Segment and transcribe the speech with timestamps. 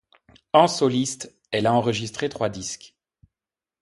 [0.53, 2.95] En soliste, elle a enregistré trois disques.